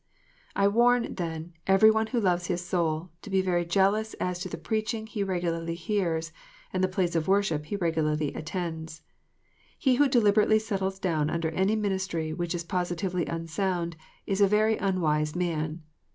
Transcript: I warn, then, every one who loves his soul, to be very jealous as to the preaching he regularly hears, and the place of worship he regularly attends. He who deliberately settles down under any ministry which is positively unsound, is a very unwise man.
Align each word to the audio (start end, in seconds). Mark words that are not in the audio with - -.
I 0.55 0.67
warn, 0.67 1.13
then, 1.13 1.53
every 1.67 1.91
one 1.91 2.07
who 2.07 2.19
loves 2.19 2.47
his 2.47 2.65
soul, 2.65 3.11
to 3.21 3.29
be 3.29 3.39
very 3.43 3.63
jealous 3.63 4.15
as 4.15 4.39
to 4.39 4.49
the 4.49 4.57
preaching 4.57 5.05
he 5.05 5.21
regularly 5.21 5.75
hears, 5.75 6.31
and 6.73 6.83
the 6.83 6.87
place 6.87 7.15
of 7.15 7.27
worship 7.27 7.65
he 7.65 7.75
regularly 7.75 8.33
attends. 8.33 9.03
He 9.77 9.97
who 9.97 10.09
deliberately 10.09 10.57
settles 10.57 10.97
down 10.97 11.29
under 11.29 11.51
any 11.51 11.75
ministry 11.75 12.33
which 12.33 12.55
is 12.55 12.63
positively 12.63 13.27
unsound, 13.27 13.95
is 14.25 14.41
a 14.41 14.47
very 14.47 14.75
unwise 14.75 15.35
man. 15.35 15.83